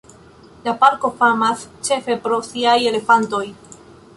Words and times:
La 0.67 0.71
parko 0.83 1.11
famas 1.19 1.65
ĉefe 1.89 2.15
pro 2.25 2.41
siaj 2.49 2.77
elefantoj. 2.93 3.47